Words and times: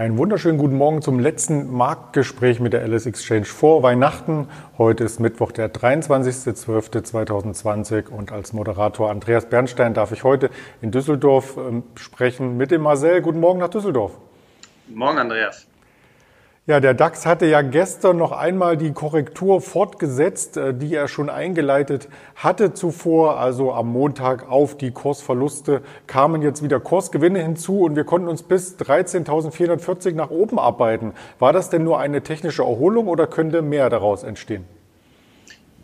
Einen 0.00 0.16
wunderschönen 0.16 0.56
guten 0.56 0.78
Morgen 0.78 1.02
zum 1.02 1.18
letzten 1.18 1.70
Marktgespräch 1.70 2.58
mit 2.58 2.72
der 2.72 2.88
LS 2.88 3.04
Exchange 3.04 3.44
vor 3.44 3.82
Weihnachten. 3.82 4.48
Heute 4.78 5.04
ist 5.04 5.20
Mittwoch, 5.20 5.52
der 5.52 5.70
23.12.2020 5.70 8.08
und 8.08 8.32
als 8.32 8.54
Moderator 8.54 9.10
Andreas 9.10 9.50
Bernstein 9.50 9.92
darf 9.92 10.12
ich 10.12 10.24
heute 10.24 10.48
in 10.80 10.90
Düsseldorf 10.90 11.58
ähm, 11.58 11.82
sprechen 11.96 12.56
mit 12.56 12.70
dem 12.70 12.80
Marcel. 12.80 13.20
Guten 13.20 13.40
Morgen 13.40 13.58
nach 13.58 13.68
Düsseldorf. 13.68 14.16
Guten 14.86 14.98
Morgen, 14.98 15.18
Andreas. 15.18 15.66
Ja, 16.66 16.78
der 16.78 16.92
DAX 16.92 17.24
hatte 17.24 17.46
ja 17.46 17.62
gestern 17.62 18.18
noch 18.18 18.32
einmal 18.32 18.76
die 18.76 18.92
Korrektur 18.92 19.62
fortgesetzt, 19.62 20.58
äh, 20.58 20.74
die 20.74 20.94
er 20.94 21.08
schon 21.08 21.30
eingeleitet 21.30 22.08
hatte 22.36 22.74
zuvor. 22.74 23.40
Also 23.40 23.72
am 23.72 23.88
Montag 23.88 24.46
auf 24.48 24.76
die 24.76 24.90
Kursverluste 24.90 25.80
kamen 26.06 26.42
jetzt 26.42 26.62
wieder 26.62 26.78
Kursgewinne 26.78 27.40
hinzu 27.40 27.80
und 27.80 27.96
wir 27.96 28.04
konnten 28.04 28.28
uns 28.28 28.42
bis 28.42 28.78
13.440 28.78 30.14
nach 30.14 30.28
oben 30.28 30.58
arbeiten. 30.58 31.14
War 31.38 31.54
das 31.54 31.70
denn 31.70 31.82
nur 31.82 31.98
eine 31.98 32.22
technische 32.22 32.62
Erholung 32.62 33.08
oder 33.08 33.26
könnte 33.26 33.62
mehr 33.62 33.88
daraus 33.88 34.22
entstehen? 34.22 34.66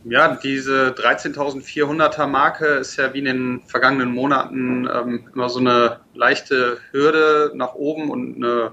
Ja, 0.04 0.38
diese 0.40 0.90
13.400er 0.90 2.26
Marke 2.26 2.66
ist 2.66 2.96
ja 2.96 3.14
wie 3.14 3.20
in 3.20 3.24
den 3.24 3.62
vergangenen 3.66 4.12
Monaten 4.12 4.86
ähm, 4.94 5.24
immer 5.34 5.48
so 5.48 5.58
eine 5.58 6.00
leichte 6.14 6.78
Hürde 6.92 7.50
nach 7.54 7.74
oben 7.74 8.10
und 8.10 8.36
eine 8.36 8.72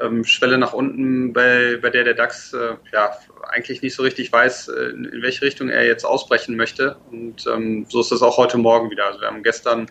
ähm, 0.00 0.24
Schwelle 0.24 0.58
nach 0.58 0.72
unten, 0.72 1.32
bei, 1.32 1.78
bei 1.80 1.90
der 1.90 2.04
der 2.04 2.14
DAX 2.14 2.52
äh, 2.52 2.76
ja 2.92 3.10
eigentlich 3.48 3.82
nicht 3.82 3.94
so 3.94 4.02
richtig 4.02 4.32
weiß, 4.32 4.68
äh, 4.68 4.90
in, 4.90 5.04
in, 5.06 5.22
welche 5.22 5.42
Richtung 5.42 5.68
er 5.68 5.86
jetzt 5.86 6.04
ausbrechen 6.04 6.56
möchte. 6.56 6.96
Und 7.10 7.46
ähm, 7.46 7.86
so 7.88 8.00
ist 8.00 8.12
das 8.12 8.22
auch 8.22 8.36
heute 8.36 8.58
Morgen 8.58 8.90
wieder. 8.90 9.06
Also 9.06 9.20
wir 9.20 9.28
haben 9.28 9.42
gestern 9.42 9.90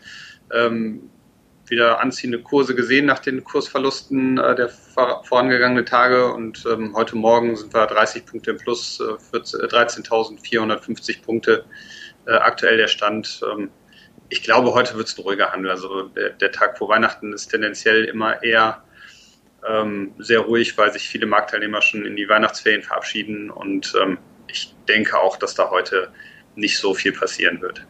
ähm, 0.53 1.09
wieder 1.69 1.99
anziehende 1.99 2.41
Kurse 2.41 2.75
gesehen 2.75 3.05
nach 3.05 3.19
den 3.19 3.43
Kursverlusten 3.43 4.37
äh, 4.37 4.55
der 4.55 4.69
vor, 4.69 5.23
vorangegangenen 5.25 5.85
Tage 5.85 6.31
und 6.33 6.65
ähm, 6.65 6.95
heute 6.95 7.17
Morgen 7.17 7.55
sind 7.55 7.73
wir 7.73 7.85
30 7.85 8.25
Punkte 8.25 8.51
im 8.51 8.57
Plus, 8.57 8.99
äh, 8.99 9.37
13.450 9.37 11.09
äh, 11.09 11.21
Punkte 11.21 11.65
äh, 12.25 12.31
aktuell 12.31 12.77
der 12.77 12.87
Stand. 12.87 13.41
Ähm, 13.51 13.69
ich 14.29 14.43
glaube, 14.43 14.73
heute 14.73 14.95
wird 14.95 15.07
es 15.07 15.17
ein 15.17 15.21
ruhiger 15.23 15.51
Handel. 15.51 15.71
Also 15.71 16.03
der, 16.03 16.31
der 16.31 16.51
Tag 16.51 16.77
vor 16.77 16.89
Weihnachten 16.89 17.33
ist 17.33 17.47
tendenziell 17.47 18.05
immer 18.05 18.43
eher 18.43 18.83
ähm, 19.67 20.13
sehr 20.17 20.39
ruhig, 20.39 20.77
weil 20.77 20.91
sich 20.91 21.07
viele 21.07 21.25
Marktteilnehmer 21.25 21.81
schon 21.81 22.05
in 22.05 22.15
die 22.15 22.27
Weihnachtsferien 22.27 22.83
verabschieden 22.83 23.49
und 23.49 23.93
ähm, 24.01 24.17
ich 24.47 24.73
denke 24.87 25.19
auch, 25.19 25.37
dass 25.37 25.55
da 25.55 25.69
heute 25.69 26.11
nicht 26.55 26.77
so 26.77 26.93
viel 26.93 27.11
passieren 27.11 27.61
wird. 27.61 27.85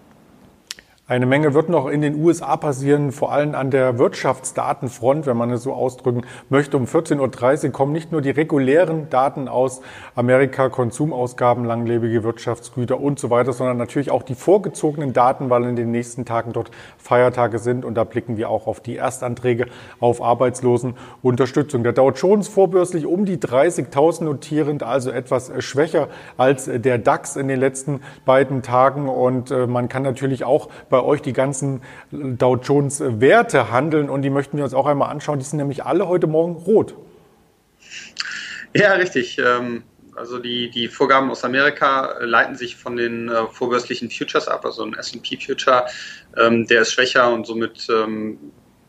Eine 1.09 1.25
Menge 1.25 1.53
wird 1.53 1.69
noch 1.69 1.87
in 1.87 2.01
den 2.01 2.21
USA 2.21 2.57
passieren, 2.57 3.13
vor 3.13 3.31
allem 3.31 3.55
an 3.55 3.71
der 3.71 3.97
Wirtschaftsdatenfront, 3.97 5.25
wenn 5.25 5.37
man 5.37 5.49
es 5.51 5.63
so 5.63 5.71
ausdrücken 5.71 6.25
möchte. 6.49 6.75
Um 6.75 6.83
14.30 6.83 7.67
Uhr 7.67 7.71
kommen 7.71 7.93
nicht 7.93 8.11
nur 8.11 8.19
die 8.19 8.31
regulären 8.31 9.09
Daten 9.09 9.47
aus 9.47 9.79
Amerika, 10.15 10.67
Konsumausgaben, 10.67 11.63
langlebige 11.63 12.25
Wirtschaftsgüter 12.25 12.99
und 12.99 13.19
so 13.19 13.29
weiter, 13.29 13.53
sondern 13.53 13.77
natürlich 13.77 14.11
auch 14.11 14.21
die 14.21 14.35
vorgezogenen 14.35 15.13
Daten, 15.13 15.49
weil 15.49 15.63
in 15.63 15.77
den 15.77 15.91
nächsten 15.91 16.25
Tagen 16.25 16.51
dort 16.51 16.71
Feiertage 16.97 17.59
sind. 17.59 17.85
Und 17.85 17.95
da 17.95 18.03
blicken 18.03 18.35
wir 18.35 18.49
auch 18.49 18.67
auf 18.67 18.81
die 18.81 18.97
Erstanträge 18.97 19.67
auf 20.01 20.21
Arbeitslosenunterstützung. 20.21 21.83
Der 21.83 21.93
Dow 21.93 22.11
Jones 22.11 22.49
vorbörslich 22.49 23.05
um 23.05 23.23
die 23.23 23.37
30.000 23.37 24.25
notierend, 24.25 24.83
also 24.83 25.11
etwas 25.11 25.53
schwächer 25.59 26.09
als 26.35 26.69
der 26.69 26.97
DAX 26.97 27.37
in 27.37 27.47
den 27.47 27.61
letzten 27.61 28.01
beiden 28.25 28.61
Tagen. 28.61 29.07
Und 29.07 29.51
äh, 29.51 29.67
man 29.67 29.87
kann 29.87 30.03
natürlich 30.03 30.43
auch 30.43 30.67
bei 30.89 30.96
bei 30.97 31.03
euch 31.03 31.21
die 31.21 31.33
ganzen 31.33 31.81
Dow 32.11 32.55
Jones 32.55 33.03
Werte 33.05 33.71
handeln 33.71 34.09
und 34.09 34.23
die 34.23 34.31
möchten 34.31 34.57
wir 34.57 34.63
uns 34.63 34.73
auch 34.73 34.87
einmal 34.87 35.11
anschauen. 35.11 35.37
Die 35.37 35.45
sind 35.45 35.57
nämlich 35.57 35.83
alle 35.83 36.07
heute 36.07 36.25
Morgen 36.25 36.53
rot. 36.53 36.95
Ja, 38.73 38.93
richtig. 38.93 39.37
Ähm, 39.37 39.83
also 40.15 40.39
die, 40.39 40.71
die 40.71 40.87
Vorgaben 40.87 41.29
aus 41.29 41.43
Amerika 41.43 42.15
leiten 42.21 42.55
sich 42.55 42.77
von 42.77 42.97
den 42.97 43.29
äh, 43.29 43.45
vorbörslichen 43.45 44.09
Futures 44.09 44.47
ab, 44.47 44.65
also 44.65 44.83
ein 44.83 44.95
S&P 44.95 45.37
Future, 45.37 45.85
ähm, 46.35 46.65
der 46.65 46.81
ist 46.81 46.93
schwächer 46.93 47.31
und 47.31 47.45
somit 47.45 47.87
ähm, 47.91 48.39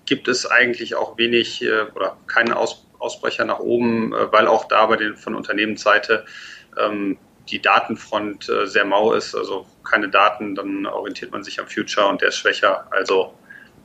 gibt 0.07 0.29
es 0.29 0.47
eigentlich 0.47 0.95
auch 0.95 1.19
wenig 1.19 1.63
äh, 1.63 1.83
oder 1.95 2.17
keinen 2.27 2.55
Ausbrecher 2.55 3.45
nach 3.45 3.59
oben, 3.59 4.15
äh, 4.15 4.33
weil 4.33 4.47
auch 4.47 4.65
da 4.67 4.87
bei 4.87 4.97
den 4.97 5.15
von 5.15 5.35
Unternehmensseite 5.35 6.25
die 7.51 7.61
Datenfront 7.61 8.49
äh, 8.49 8.67
sehr 8.67 8.85
mau 8.85 9.13
ist, 9.13 9.35
also 9.35 9.67
keine 9.85 10.09
Daten, 10.09 10.55
dann 10.55 10.87
orientiert 10.87 11.33
man 11.33 11.43
sich 11.43 11.59
am 11.61 11.67
Future 11.67 12.07
und 12.07 12.21
der 12.21 12.29
ist 12.29 12.37
schwächer. 12.37 12.87
Also 12.91 13.35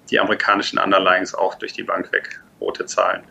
die 0.10 0.20
amerikanischen 0.20 0.80
Underlyings 0.80 1.34
auch 1.34 1.56
durch 1.56 1.74
die 1.74 1.84
Bank 1.84 2.12
weg, 2.12 2.42
rote 2.60 2.86
Zahlen. 2.86 3.24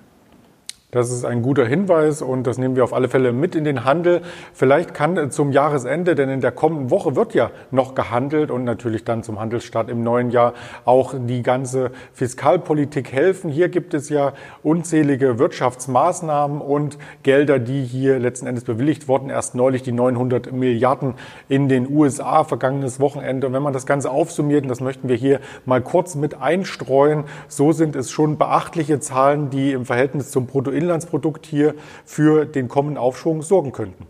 Das 0.94 1.10
ist 1.10 1.24
ein 1.24 1.40
guter 1.40 1.64
Hinweis 1.64 2.20
und 2.20 2.46
das 2.46 2.58
nehmen 2.58 2.76
wir 2.76 2.84
auf 2.84 2.92
alle 2.92 3.08
Fälle 3.08 3.32
mit 3.32 3.54
in 3.54 3.64
den 3.64 3.86
Handel. 3.86 4.20
Vielleicht 4.52 4.92
kann 4.92 5.30
zum 5.30 5.50
Jahresende, 5.50 6.14
denn 6.14 6.28
in 6.28 6.42
der 6.42 6.52
kommenden 6.52 6.90
Woche 6.90 7.16
wird 7.16 7.32
ja 7.32 7.50
noch 7.70 7.94
gehandelt 7.94 8.50
und 8.50 8.64
natürlich 8.64 9.02
dann 9.02 9.22
zum 9.22 9.40
Handelsstart 9.40 9.88
im 9.88 10.02
neuen 10.02 10.28
Jahr 10.28 10.52
auch 10.84 11.14
die 11.16 11.42
ganze 11.42 11.92
Fiskalpolitik 12.12 13.10
helfen. 13.10 13.50
Hier 13.50 13.70
gibt 13.70 13.94
es 13.94 14.10
ja 14.10 14.34
unzählige 14.62 15.38
Wirtschaftsmaßnahmen 15.38 16.60
und 16.60 16.98
Gelder, 17.22 17.58
die 17.58 17.84
hier 17.84 18.18
letzten 18.18 18.46
Endes 18.46 18.64
bewilligt 18.64 19.08
wurden. 19.08 19.30
Erst 19.30 19.54
neulich 19.54 19.82
die 19.82 19.92
900 19.92 20.52
Milliarden 20.52 21.14
in 21.48 21.70
den 21.70 21.90
USA 21.90 22.44
vergangenes 22.44 23.00
Wochenende. 23.00 23.46
Und 23.46 23.54
wenn 23.54 23.62
man 23.62 23.72
das 23.72 23.86
Ganze 23.86 24.10
aufsummiert, 24.10 24.64
und 24.64 24.68
das 24.68 24.82
möchten 24.82 25.08
wir 25.08 25.16
hier 25.16 25.40
mal 25.64 25.80
kurz 25.80 26.16
mit 26.16 26.42
einstreuen, 26.42 27.24
so 27.48 27.72
sind 27.72 27.96
es 27.96 28.10
schon 28.10 28.36
beachtliche 28.36 29.00
Zahlen, 29.00 29.48
die 29.48 29.72
im 29.72 29.86
Verhältnis 29.86 30.30
zum 30.30 30.44
Bruttoinlandsprodukt 30.44 30.81
Bruttoinlandsprodukt 30.82 31.46
hier 31.46 31.74
für 32.04 32.44
den 32.44 32.68
kommenden 32.68 32.98
Aufschwung 32.98 33.42
sorgen 33.42 33.72
könnten. 33.72 34.06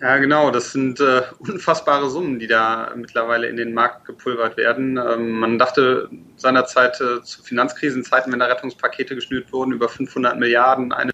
Ja, 0.00 0.16
genau. 0.18 0.50
Das 0.50 0.72
sind 0.72 1.00
äh, 1.00 1.22
unfassbare 1.38 2.08
Summen, 2.08 2.38
die 2.38 2.46
da 2.46 2.92
mittlerweile 2.94 3.48
in 3.48 3.56
den 3.56 3.74
Markt 3.74 4.06
gepulvert 4.06 4.56
werden. 4.56 4.96
Ähm, 4.98 5.40
man 5.40 5.58
dachte 5.58 6.08
seinerzeit 6.36 7.00
äh, 7.00 7.22
zu 7.22 7.42
Finanzkrisenzeiten, 7.42 8.32
wenn 8.32 8.40
da 8.40 8.46
Rettungspakete 8.46 9.14
geschnürt 9.14 9.52
wurden, 9.52 9.72
über 9.72 9.88
500 9.88 10.38
Milliarden, 10.38 10.92
eine 10.92 11.12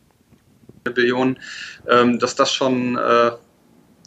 Billion, 0.85 1.39
ähm, 1.89 2.21
dass 2.21 2.37
das 2.37 2.53
schon 2.53 2.97
äh, 2.97 3.33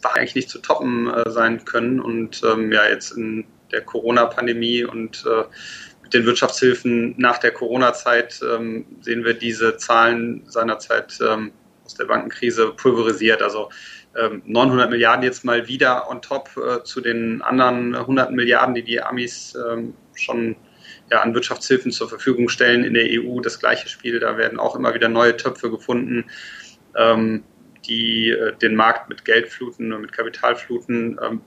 eigentlich 0.02 0.34
nicht 0.34 0.48
zu 0.48 0.60
toppen 0.60 1.12
äh, 1.12 1.30
sein 1.30 1.64
können. 1.66 2.00
Und 2.00 2.42
ähm, 2.42 2.72
ja, 2.72 2.88
jetzt 2.88 3.12
in 3.12 3.44
der 3.70 3.82
Corona-Pandemie 3.82 4.84
und 4.84 5.24
äh, 6.10 6.18
den 6.18 6.26
Wirtschaftshilfen 6.26 7.14
nach 7.18 7.38
der 7.38 7.52
Corona-Zeit 7.52 8.40
ähm, 8.42 8.86
sehen 9.00 9.24
wir 9.24 9.34
diese 9.34 9.76
Zahlen 9.76 10.42
seinerzeit 10.46 11.18
ähm, 11.20 11.52
aus 11.84 11.94
der 11.94 12.06
Bankenkrise 12.06 12.72
pulverisiert. 12.72 13.42
Also 13.42 13.70
ähm, 14.16 14.42
900 14.44 14.90
Milliarden 14.90 15.24
jetzt 15.24 15.44
mal 15.44 15.68
wieder 15.68 16.10
on 16.10 16.22
top 16.22 16.50
äh, 16.56 16.82
zu 16.82 17.00
den 17.00 17.42
anderen 17.42 17.94
100 17.94 18.32
Milliarden, 18.32 18.74
die 18.74 18.82
die 18.82 19.00
Amis 19.00 19.56
ähm, 19.70 19.94
schon 20.14 20.56
ja, 21.10 21.22
an 21.22 21.34
Wirtschaftshilfen 21.34 21.92
zur 21.92 22.08
Verfügung 22.08 22.48
stellen 22.48 22.84
in 22.84 22.94
der 22.94 23.06
EU. 23.08 23.40
Das 23.40 23.58
gleiche 23.58 23.88
Spiel, 23.88 24.20
da 24.20 24.36
werden 24.36 24.58
auch 24.58 24.76
immer 24.76 24.94
wieder 24.94 25.08
neue 25.08 25.36
Töpfe 25.36 25.70
gefunden, 25.70 26.24
ähm, 26.96 27.44
die 27.86 28.30
äh, 28.30 28.56
den 28.56 28.74
Markt 28.74 29.08
mit 29.08 29.24
Geld 29.24 29.48
fluten 29.48 29.92
und 29.92 30.02
mit 30.02 30.12
Kapital 30.12 30.56
fluten. 30.56 31.18
Ähm, 31.22 31.40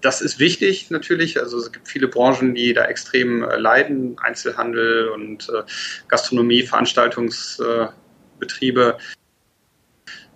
das 0.00 0.20
ist 0.20 0.38
wichtig 0.38 0.90
natürlich. 0.90 1.40
Also 1.40 1.58
es 1.58 1.72
gibt 1.72 1.88
viele 1.88 2.08
Branchen, 2.08 2.54
die 2.54 2.72
da 2.72 2.84
extrem 2.84 3.42
äh, 3.42 3.56
leiden, 3.56 4.16
Einzelhandel 4.18 5.08
und 5.08 5.48
äh, 5.48 5.62
Gastronomie, 6.08 6.62
Veranstaltungsbetriebe. 6.62 8.98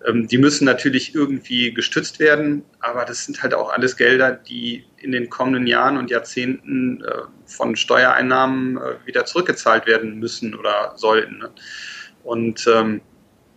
Ähm, 0.05 0.27
die 0.27 0.39
müssen 0.39 0.65
natürlich 0.65 1.15
irgendwie 1.15 1.73
gestützt 1.73 2.19
werden, 2.19 2.65
aber 2.81 3.05
das 3.05 3.25
sind 3.25 3.43
halt 3.43 3.55
auch 3.55 3.71
alles 3.71 3.97
Gelder, 3.97 4.33
die 4.33 4.85
in 4.99 5.13
den 5.13 5.31
kommenden 5.31 5.67
Jahren 5.67 5.97
und 5.97 6.11
Jahrzehnten 6.11 7.05
äh, 7.05 7.23
von 7.47 7.77
Steuereinnahmen 7.77 8.79
äh, 8.79 9.07
wieder 9.07 9.25
zurückgezahlt 9.25 9.87
werden 9.87 10.19
müssen 10.19 10.55
oder 10.55 10.95
sollten. 10.97 11.39
Ne? 11.39 11.51
Und 12.25 12.67
ähm, 12.67 13.01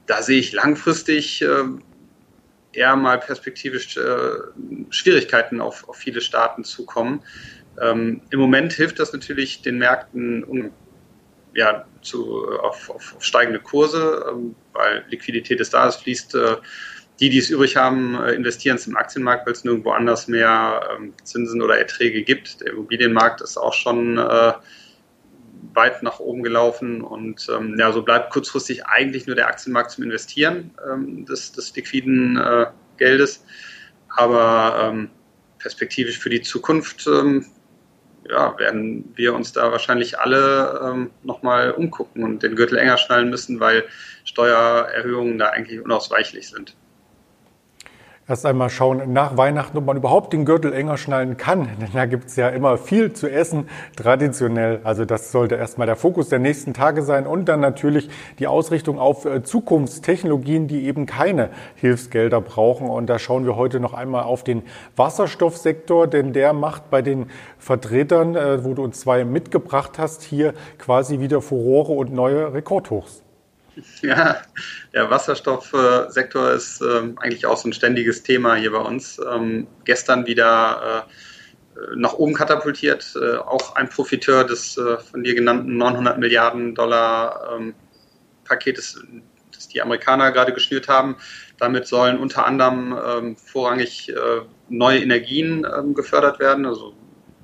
da 0.05 0.21
sehe 0.21 0.39
ich 0.39 0.53
langfristig 0.53 1.41
ähm, 1.41 1.81
eher 2.75 2.95
mal 2.95 3.19
perspektivisch 3.19 3.97
äh, 3.97 4.37
Schwierigkeiten 4.89 5.61
auf, 5.61 5.87
auf 5.87 5.95
viele 5.95 6.21
Staaten 6.21 6.63
zukommen. 6.63 7.21
Ähm, 7.81 8.21
Im 8.29 8.39
Moment 8.39 8.73
hilft 8.73 8.99
das 8.99 9.13
natürlich 9.13 9.61
den 9.61 9.77
Märkten 9.77 10.43
um, 10.43 10.71
ja, 11.53 11.85
zu, 12.01 12.47
auf, 12.59 12.89
auf, 12.89 13.15
auf 13.15 13.23
steigende 13.23 13.59
Kurse, 13.59 14.25
ähm, 14.31 14.55
weil 14.73 15.05
Liquidität 15.09 15.59
ist 15.59 15.73
da, 15.73 15.87
es 15.87 15.95
fließt. 15.97 16.35
Äh, 16.35 16.55
die, 17.19 17.29
die 17.29 17.37
es 17.37 17.49
übrig 17.49 17.77
haben, 17.77 18.15
äh, 18.21 18.33
investieren 18.33 18.75
es 18.75 18.87
im 18.87 18.97
Aktienmarkt, 18.97 19.45
weil 19.45 19.53
es 19.53 19.63
nirgendwo 19.63 19.91
anders 19.91 20.27
mehr 20.27 20.81
ähm, 20.95 21.13
Zinsen 21.23 21.61
oder 21.61 21.77
Erträge 21.77 22.23
gibt. 22.23 22.61
Der 22.61 22.73
Immobilienmarkt 22.73 23.41
ist 23.41 23.57
auch 23.57 23.73
schon 23.73 24.17
äh, 24.17 24.53
weit 25.73 26.03
nach 26.03 26.19
oben 26.19 26.43
gelaufen 26.43 27.01
und 27.01 27.47
ähm, 27.49 27.75
ja, 27.77 27.91
so 27.91 28.01
bleibt 28.01 28.31
kurzfristig 28.31 28.85
eigentlich 28.85 29.27
nur 29.27 29.35
der 29.35 29.47
Aktienmarkt 29.47 29.91
zum 29.91 30.03
Investieren 30.03 30.71
ähm, 30.89 31.25
des, 31.25 31.51
des 31.51 31.75
liquiden 31.75 32.37
äh, 32.37 32.67
Geldes. 32.97 33.45
Aber 34.09 34.89
ähm, 34.91 35.09
perspektivisch 35.59 36.19
für 36.19 36.29
die 36.29 36.41
Zukunft 36.41 37.07
ähm, 37.07 37.45
ja, 38.29 38.57
werden 38.57 39.11
wir 39.15 39.33
uns 39.33 39.51
da 39.51 39.71
wahrscheinlich 39.71 40.19
alle 40.19 40.79
ähm, 40.83 41.11
nochmal 41.23 41.71
umgucken 41.71 42.23
und 42.23 42.41
den 42.41 42.55
Gürtel 42.55 42.77
enger 42.77 42.97
schnallen 42.97 43.29
müssen, 43.29 43.59
weil 43.59 43.83
Steuererhöhungen 44.23 45.37
da 45.37 45.49
eigentlich 45.49 45.81
unausweichlich 45.81 46.49
sind 46.49 46.75
erst 48.27 48.45
einmal 48.45 48.69
schauen 48.69 49.13
nach 49.13 49.37
Weihnachten, 49.37 49.77
ob 49.77 49.85
man 49.85 49.97
überhaupt 49.97 50.33
den 50.33 50.45
Gürtel 50.45 50.73
enger 50.73 50.97
schnallen 50.97 51.37
kann. 51.37 51.69
Denn 51.81 51.89
da 51.93 52.05
gibt's 52.05 52.35
ja 52.35 52.49
immer 52.49 52.77
viel 52.77 53.13
zu 53.13 53.29
essen, 53.29 53.69
traditionell. 53.95 54.81
Also 54.83 55.05
das 55.05 55.31
sollte 55.31 55.55
erstmal 55.55 55.87
der 55.87 55.95
Fokus 55.95 56.29
der 56.29 56.39
nächsten 56.39 56.73
Tage 56.73 57.03
sein. 57.03 57.27
Und 57.27 57.45
dann 57.45 57.59
natürlich 57.59 58.09
die 58.39 58.47
Ausrichtung 58.47 58.99
auf 58.99 59.25
äh, 59.25 59.43
Zukunftstechnologien, 59.43 60.67
die 60.67 60.85
eben 60.85 61.05
keine 61.05 61.49
Hilfsgelder 61.75 62.41
brauchen. 62.41 62.89
Und 62.89 63.07
da 63.07 63.19
schauen 63.19 63.45
wir 63.45 63.55
heute 63.55 63.79
noch 63.79 63.93
einmal 63.93 64.23
auf 64.23 64.43
den 64.43 64.63
Wasserstoffsektor, 64.95 66.07
denn 66.07 66.33
der 66.33 66.53
macht 66.53 66.89
bei 66.89 67.01
den 67.01 67.27
Vertretern, 67.59 68.35
äh, 68.35 68.63
wo 68.63 68.73
du 68.73 68.83
uns 68.83 68.99
zwei 68.99 69.25
mitgebracht 69.25 69.99
hast, 69.99 70.23
hier 70.23 70.53
quasi 70.77 71.19
wieder 71.19 71.41
Furore 71.41 71.93
und 71.93 72.13
neue 72.13 72.53
Rekordhochs. 72.53 73.24
Ja, 74.01 74.41
der 74.93 75.09
Wasserstoffsektor 75.09 76.51
ist 76.51 76.81
ähm, 76.81 77.17
eigentlich 77.19 77.45
auch 77.45 77.57
so 77.57 77.69
ein 77.69 77.73
ständiges 77.73 78.23
Thema 78.23 78.55
hier 78.55 78.71
bei 78.71 78.79
uns. 78.79 79.19
Ähm, 79.19 79.67
gestern 79.83 80.25
wieder 80.25 81.07
äh, 81.75 81.95
nach 81.95 82.13
oben 82.13 82.33
katapultiert, 82.33 83.13
äh, 83.21 83.37
auch 83.37 83.75
ein 83.75 83.89
Profiteur 83.89 84.43
des 84.43 84.77
äh, 84.77 84.97
von 84.97 85.23
dir 85.23 85.35
genannten 85.35 85.77
900 85.77 86.17
Milliarden 86.19 86.75
Dollar 86.75 87.55
ähm, 87.55 87.75
Paketes, 88.45 89.03
das 89.53 89.67
die 89.67 89.81
Amerikaner 89.81 90.31
gerade 90.31 90.53
geschnürt 90.53 90.87
haben. 90.87 91.17
Damit 91.57 91.87
sollen 91.87 92.17
unter 92.19 92.45
anderem 92.45 93.37
vorrangig 93.37 94.13
neue 94.67 94.99
Energien 94.99 95.65
gefördert 95.95 96.37
werden, 96.37 96.65
also 96.65 96.93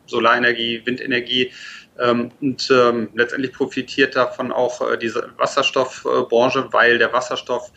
Solarenergie, 0.06 0.86
Windenergie 0.86 1.52
und 1.98 2.72
ähm, 2.72 3.10
letztendlich 3.14 3.54
profitiert 3.54 4.16
davon 4.16 4.52
auch 4.52 4.82
äh, 4.90 4.98
diese 4.98 5.30
Wasserstoffbranche, 5.38 6.72
weil 6.72 6.98
der 6.98 7.14
Wasserstoff 7.14 7.72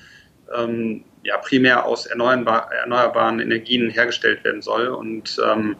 ähm, 0.55 1.05
ja 1.22 1.37
primär 1.38 1.84
aus 1.84 2.06
erneuerbar, 2.06 2.72
erneuerbaren 2.72 3.40
Energien 3.40 3.90
hergestellt 3.90 4.44
werden 4.44 4.62
soll. 4.62 4.88
Und 4.88 5.37
ähm, 5.44 5.76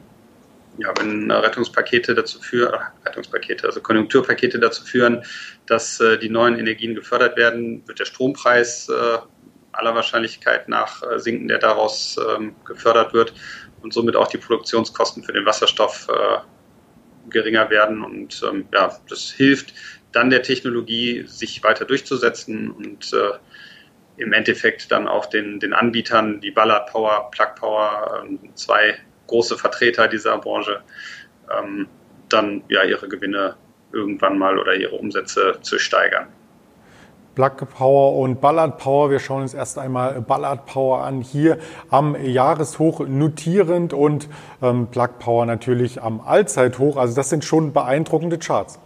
ja, 0.79 0.93
wenn 0.99 1.31
Rettungspakete 1.31 2.15
dazu 2.15 2.41
führen, 2.41 2.75
Rettungspakete, 3.07 3.67
also 3.67 3.81
Konjunkturpakete 3.81 4.59
dazu 4.59 4.85
führen, 4.85 5.25
dass 5.67 6.01
äh, 6.01 6.19
die 6.19 6.29
neuen 6.29 6.59
Energien 6.59 6.95
gefördert 6.95 7.37
werden, 7.37 7.87
wird 7.87 8.01
der 8.01 8.05
Strompreis 8.05 8.89
äh, 8.89 9.19
aller 9.73 9.95
Wahrscheinlichkeit 9.95 10.69
nach 10.69 11.03
äh, 11.03 11.19
sinken, 11.19 11.49
der 11.49 11.59
daraus 11.59 12.17
ähm, 12.29 12.57
gefördert 12.65 13.13
wird 13.13 13.35
und 13.83 13.93
somit 13.93 14.17
auch 14.17 14.29
die 14.29 14.39
Produktionskosten 14.39 15.23
für 15.23 15.33
den 15.33 15.47
Wasserstoff 15.47 16.09
äh, 16.09 16.39
geringer 17.31 17.71
werden. 17.71 18.05
Und 18.05 18.43
ähm, 18.49 18.67
ja, 18.73 18.97
das 19.09 19.31
hilft 19.31 19.75
dann 20.12 20.31
der 20.31 20.43
Technologie, 20.43 21.25
sich 21.26 21.62
weiter 21.65 21.85
durchzusetzen 21.85 22.71
und 22.71 23.12
äh, 23.12 23.38
im 24.17 24.32
Endeffekt 24.32 24.93
dann 24.93 25.09
auch 25.09 25.26
den, 25.26 25.59
den 25.59 25.73
Anbietern, 25.73 26.41
die 26.41 26.53
Ballard 26.53 26.91
Power, 26.91 27.31
Plug 27.32 27.55
Power, 27.56 28.25
äh, 28.25 28.55
zwei 28.55 28.97
große 29.26 29.59
Vertreter 29.59 30.06
dieser 30.09 30.38
Branche, 30.38 30.82
ähm, 31.50 31.88
dann 32.29 32.62
ja 32.69 32.85
ihre 32.85 33.09
Gewinne 33.09 33.56
irgendwann 33.93 34.38
mal 34.38 34.59
oder 34.59 34.75
ihre 34.75 34.97
Umsätze 34.97 35.59
zu 35.62 35.79
steigern. 35.79 36.29
Plug 37.35 37.69
Power 37.77 38.19
und 38.19 38.41
Ballard 38.41 38.79
Power. 38.79 39.11
Wir 39.11 39.19
schauen 39.19 39.43
uns 39.43 39.55
erst 39.55 39.79
einmal 39.79 40.21
Ballard 40.21 40.67
Power 40.67 41.03
an. 41.03 41.21
Hier 41.21 41.59
am 41.91 42.17
Jahreshoch 42.23 43.01
notierend 43.07 43.93
und 43.93 44.29
ähm, 44.63 44.89
Plug 44.89 45.19
Power 45.19 45.47
natürlich 45.47 46.03
am 46.03 46.21
Allzeithoch. 46.21 46.97
Also 46.97 47.15
das 47.15 47.31
sind 47.31 47.45
schon 47.45 47.73
beeindruckende 47.73 48.39
Charts. 48.39 48.79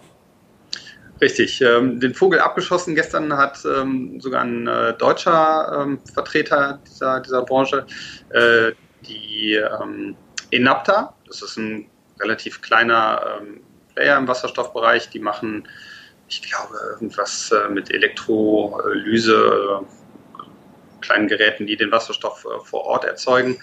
Richtig. 1.21 1.61
Ähm, 1.61 1.99
den 2.01 2.15
Vogel 2.15 2.41
abgeschossen 2.41 2.95
gestern 2.95 3.37
hat 3.37 3.59
ähm, 3.65 4.21
sogar 4.21 4.43
ein 4.43 4.67
äh, 4.67 4.95
deutscher 4.95 5.83
ähm, 5.83 5.99
Vertreter 6.15 6.79
dieser, 6.87 7.21
dieser 7.21 7.43
Branche, 7.43 7.87
äh, 8.31 8.73
die 9.07 9.55
ähm, 9.55 10.17
Enapta. 10.51 11.15
Das 11.27 11.43
ist 11.43 11.57
ein 11.57 11.87
relativ 12.21 12.63
kleiner 12.63 13.21
ähm, 13.41 13.61
Player 13.95 14.17
im 14.17 14.29
Wasserstoffbereich. 14.29 15.11
Die 15.11 15.19
machen 15.19 15.67
ich 16.29 16.43
glaube, 16.43 16.75
irgendwas 16.93 17.51
äh, 17.53 17.69
mit 17.69 17.93
Elektrolyse, 17.93 19.83
äh, 19.83 21.01
kleinen 21.01 21.29
Geräten, 21.29 21.67
die 21.67 21.77
den 21.77 21.91
Wasserstoff 21.91 22.45
äh, 22.45 22.65
vor 22.65 22.85
Ort 22.85 23.05
erzeugen. 23.05 23.59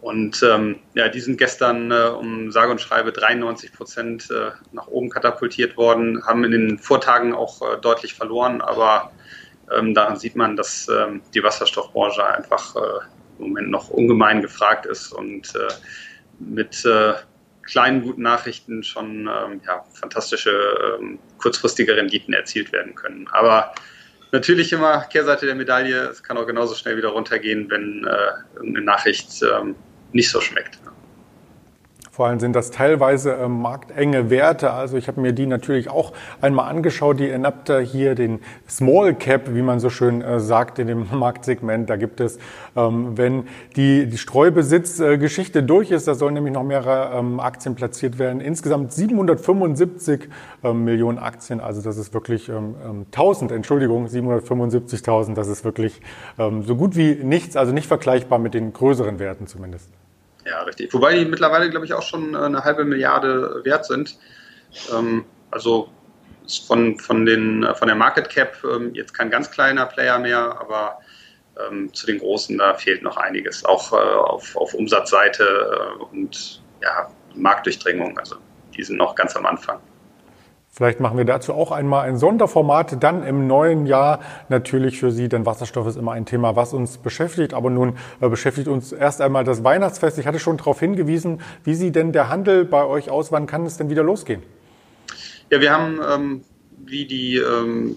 Und 0.00 0.42
ähm, 0.42 0.80
ja, 0.94 1.08
die 1.08 1.20
sind 1.20 1.36
gestern 1.36 1.90
äh, 1.90 2.08
um 2.08 2.50
sage 2.50 2.70
und 2.70 2.80
schreibe 2.80 3.12
93 3.12 3.72
Prozent 3.72 4.30
äh, 4.30 4.50
nach 4.72 4.86
oben 4.86 5.10
katapultiert 5.10 5.76
worden, 5.76 6.24
haben 6.26 6.42
in 6.44 6.52
den 6.52 6.78
Vortagen 6.78 7.34
auch 7.34 7.60
äh, 7.60 7.78
deutlich 7.78 8.14
verloren, 8.14 8.62
aber 8.62 9.12
ähm, 9.70 9.94
daran 9.94 10.16
sieht 10.16 10.36
man, 10.36 10.56
dass 10.56 10.88
ähm, 10.88 11.20
die 11.34 11.42
Wasserstoffbranche 11.42 12.24
einfach 12.24 12.74
im 13.38 13.48
Moment 13.48 13.70
noch 13.70 13.90
ungemein 13.90 14.42
gefragt 14.42 14.84
ist 14.84 15.12
und 15.12 15.52
mit 16.38 16.84
kleinen 17.70 18.02
guten 18.02 18.22
Nachrichten 18.22 18.82
schon 18.82 19.28
ähm, 19.28 19.60
ja, 19.66 19.84
fantastische 19.94 20.98
ähm, 20.98 21.18
kurzfristige 21.38 21.96
Renditen 21.96 22.34
erzielt 22.34 22.72
werden 22.72 22.94
können. 22.94 23.28
Aber 23.30 23.72
natürlich 24.32 24.72
immer 24.72 25.02
Kehrseite 25.02 25.46
der 25.46 25.54
Medaille, 25.54 26.08
es 26.08 26.22
kann 26.22 26.36
auch 26.36 26.46
genauso 26.46 26.74
schnell 26.74 26.96
wieder 26.96 27.10
runtergehen, 27.10 27.70
wenn 27.70 28.06
äh, 28.06 28.56
irgendeine 28.56 28.84
Nachricht 28.84 29.42
ähm, 29.42 29.76
nicht 30.12 30.30
so 30.30 30.40
schmeckt. 30.40 30.78
Vor 32.20 32.26
allem 32.26 32.38
sind 32.38 32.54
das 32.54 32.70
teilweise 32.70 33.32
äh, 33.32 33.48
marktenge 33.48 34.28
Werte. 34.28 34.74
Also 34.74 34.98
ich 34.98 35.08
habe 35.08 35.22
mir 35.22 35.32
die 35.32 35.46
natürlich 35.46 35.88
auch 35.88 36.12
einmal 36.42 36.68
angeschaut, 36.68 37.18
die 37.18 37.30
Enapta 37.30 37.78
hier, 37.78 38.14
den 38.14 38.40
Small 38.68 39.14
Cap, 39.14 39.54
wie 39.54 39.62
man 39.62 39.80
so 39.80 39.88
schön 39.88 40.20
äh, 40.20 40.38
sagt 40.38 40.78
in 40.78 40.86
dem 40.86 41.06
Marktsegment. 41.18 41.88
Da 41.88 41.96
gibt 41.96 42.20
es, 42.20 42.38
ähm, 42.76 43.16
wenn 43.16 43.44
die, 43.74 44.04
die 44.04 44.18
Streubesitzgeschichte 44.18 45.60
äh, 45.60 45.62
durch 45.62 45.92
ist, 45.92 46.08
da 46.08 46.14
sollen 46.14 46.34
nämlich 46.34 46.52
noch 46.52 46.62
mehrere 46.62 47.18
ähm, 47.18 47.40
Aktien 47.40 47.74
platziert 47.74 48.18
werden. 48.18 48.42
Insgesamt 48.42 48.92
775 48.92 50.28
ähm, 50.62 50.84
Millionen 50.84 51.18
Aktien. 51.18 51.58
Also 51.58 51.80
das 51.80 51.96
ist 51.96 52.12
wirklich 52.12 52.50
ähm, 52.50 53.06
1000, 53.12 53.50
ähm, 53.50 53.56
Entschuldigung, 53.56 54.08
775.000. 54.08 55.32
Das 55.32 55.48
ist 55.48 55.64
wirklich 55.64 56.02
ähm, 56.38 56.64
so 56.64 56.76
gut 56.76 56.96
wie 56.96 57.14
nichts, 57.14 57.56
also 57.56 57.72
nicht 57.72 57.88
vergleichbar 57.88 58.38
mit 58.38 58.52
den 58.52 58.74
größeren 58.74 59.18
Werten 59.18 59.46
zumindest. 59.46 59.88
Ja, 60.50 60.62
richtig. 60.62 60.92
Wobei 60.92 61.16
die 61.16 61.24
mittlerweile, 61.24 61.70
glaube 61.70 61.86
ich, 61.86 61.94
auch 61.94 62.02
schon 62.02 62.34
äh, 62.34 62.38
eine 62.38 62.64
halbe 62.64 62.84
Milliarde 62.84 63.60
wert 63.62 63.86
sind. 63.86 64.18
Ähm, 64.92 65.24
also 65.52 65.88
von, 66.66 66.98
von, 66.98 67.24
den, 67.24 67.62
äh, 67.62 67.74
von 67.76 67.86
der 67.86 67.96
Market 67.96 68.28
Cap 68.28 68.56
ähm, 68.64 68.92
jetzt 68.92 69.14
kein 69.14 69.30
ganz 69.30 69.52
kleiner 69.52 69.86
Player 69.86 70.18
mehr, 70.18 70.58
aber 70.60 70.98
ähm, 71.68 71.94
zu 71.94 72.06
den 72.06 72.18
großen, 72.18 72.58
da 72.58 72.74
fehlt 72.74 73.02
noch 73.02 73.16
einiges. 73.16 73.64
Auch 73.64 73.92
äh, 73.92 73.96
auf, 73.96 74.56
auf 74.56 74.74
Umsatzseite 74.74 75.44
äh, 75.44 76.02
und 76.02 76.60
ja, 76.82 77.08
Marktdurchdringung. 77.36 78.18
Also 78.18 78.36
die 78.76 78.82
sind 78.82 78.96
noch 78.96 79.14
ganz 79.14 79.36
am 79.36 79.46
Anfang. 79.46 79.80
Vielleicht 80.72 81.00
machen 81.00 81.18
wir 81.18 81.24
dazu 81.24 81.52
auch 81.52 81.72
einmal 81.72 82.08
ein 82.08 82.16
Sonderformat 82.16 83.02
dann 83.02 83.24
im 83.24 83.48
neuen 83.48 83.86
Jahr 83.86 84.20
natürlich 84.48 85.00
für 85.00 85.10
Sie, 85.10 85.28
denn 85.28 85.44
Wasserstoff 85.44 85.88
ist 85.88 85.96
immer 85.96 86.12
ein 86.12 86.26
Thema, 86.26 86.54
was 86.54 86.72
uns 86.72 86.98
beschäftigt. 86.98 87.54
Aber 87.54 87.70
nun 87.70 87.96
äh, 88.20 88.28
beschäftigt 88.28 88.68
uns 88.68 88.92
erst 88.92 89.20
einmal 89.20 89.42
das 89.42 89.64
Weihnachtsfest. 89.64 90.18
Ich 90.18 90.28
hatte 90.28 90.38
schon 90.38 90.58
darauf 90.58 90.78
hingewiesen, 90.78 91.40
wie 91.64 91.74
sieht 91.74 91.96
denn 91.96 92.12
der 92.12 92.28
Handel 92.28 92.64
bei 92.64 92.84
euch 92.84 93.10
aus? 93.10 93.32
Wann 93.32 93.48
kann 93.48 93.66
es 93.66 93.78
denn 93.78 93.90
wieder 93.90 94.04
losgehen? 94.04 94.44
Ja, 95.50 95.60
wir 95.60 95.72
haben 95.72 96.00
ähm, 96.08 96.44
wie 96.78 97.04
die 97.04 97.38
ähm, 97.38 97.96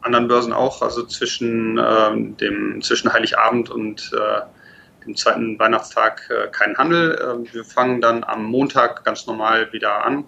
anderen 0.00 0.26
Börsen 0.26 0.52
auch, 0.52 0.82
also 0.82 1.04
zwischen, 1.04 1.78
ähm, 1.78 2.36
dem, 2.36 2.82
zwischen 2.82 3.12
Heiligabend 3.12 3.70
und 3.70 4.10
äh, 4.12 5.04
dem 5.06 5.14
zweiten 5.14 5.56
Weihnachtstag 5.60 6.28
äh, 6.30 6.48
keinen 6.48 6.76
Handel. 6.76 7.14
Äh, 7.14 7.54
wir 7.54 7.64
fangen 7.64 8.00
dann 8.00 8.24
am 8.24 8.44
Montag 8.44 9.04
ganz 9.04 9.28
normal 9.28 9.72
wieder 9.72 10.04
an 10.04 10.24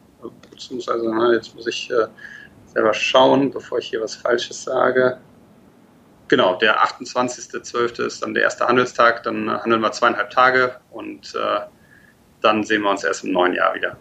beziehungsweise 0.50 1.04
jetzt 1.34 1.54
muss 1.54 1.66
ich 1.66 1.90
äh, 1.90 2.06
selber 2.66 2.94
schauen, 2.94 3.50
bevor 3.50 3.78
ich 3.78 3.88
hier 3.88 4.00
was 4.00 4.14
Falsches 4.14 4.64
sage. 4.64 5.18
Genau, 6.28 6.56
der 6.56 6.84
28.12. 6.84 8.04
ist 8.04 8.22
dann 8.22 8.34
der 8.34 8.42
erste 8.42 8.66
Handelstag, 8.66 9.22
dann 9.22 9.50
handeln 9.50 9.80
wir 9.80 9.92
zweieinhalb 9.92 10.30
Tage 10.30 10.76
und 10.90 11.34
äh, 11.34 11.60
dann 12.42 12.64
sehen 12.64 12.82
wir 12.82 12.90
uns 12.90 13.02
erst 13.02 13.24
im 13.24 13.32
neuen 13.32 13.54
Jahr 13.54 13.74
wieder. 13.74 13.96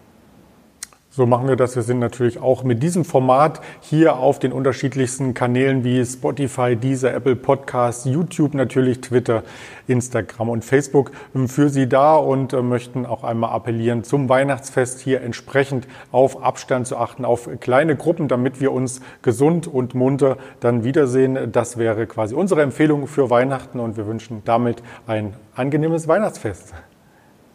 So 1.18 1.26
machen 1.26 1.48
wir 1.48 1.56
das. 1.56 1.76
Wir 1.76 1.82
sind 1.82 1.98
natürlich 1.98 2.38
auch 2.38 2.64
mit 2.64 2.84
diesem 2.84 3.04
Format 3.04 3.60
hier 3.82 4.18
auf 4.18 4.38
den 4.38 4.54
unterschiedlichsten 4.54 5.34
Kanälen 5.34 5.84
wie 5.84 6.06
Spotify, 6.06 6.76
Deezer, 6.76 7.12
Apple 7.12 7.36
Podcasts, 7.36 8.06
YouTube 8.06 8.54
natürlich, 8.54 9.02
Twitter, 9.02 9.42
Instagram 9.88 10.48
und 10.48 10.64
Facebook 10.64 11.10
für 11.48 11.70
Sie 11.70 11.90
da 11.90 12.18
und 12.18 12.54
äh, 12.54 12.62
möchten 12.62 13.08
auch 13.08 13.24
einmal 13.24 13.50
appellieren, 13.50 14.04
zum 14.04 14.30
Weihnachtsfest 14.30 15.00
hier 15.00 15.22
entsprechend 15.22 15.88
auf 16.12 16.44
Abstand 16.44 16.86
zu 16.86 16.98
achten, 16.98 17.26
auf 17.26 17.50
kleine 17.62 17.96
Gruppen, 17.96 18.28
damit 18.28 18.62
wir 18.62 18.72
uns 18.72 19.02
gesund 19.24 19.66
und 19.66 19.96
munter 19.96 20.38
dann 20.60 20.84
wiedersehen. 20.84 21.52
Das 21.52 21.80
wäre 21.80 22.06
quasi 22.06 22.36
unsere 22.36 22.62
Empfehlung 22.62 23.08
für 23.08 23.32
Weihnachten 23.32 23.80
und 23.80 23.98
wir 23.98 24.06
wünschen 24.06 24.44
damit 24.46 24.84
ein 25.08 25.34
angenehmes 25.56 26.08
Weihnachtsfest. 26.08 26.76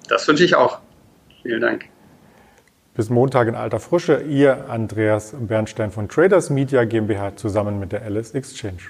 Das 0.09 0.27
wünsche 0.27 0.43
ich 0.43 0.57
auch. 0.57 0.81
Vielen 1.45 1.61
Dank. 1.61 1.92
Bis 2.95 3.09
Montag 3.09 3.49
in 3.49 3.55
alter 3.55 3.81
Frische, 3.81 4.21
Ihr 4.21 4.69
Andreas 4.69 5.35
Bernstein 5.39 5.91
von 5.91 6.11
Traders 6.11 6.51
Media 6.51 6.85
GmbH 6.85 7.37
zusammen 7.37 7.81
mit 7.81 7.93
der 7.93 8.03
Alice 8.03 8.33
Exchange. 8.33 8.83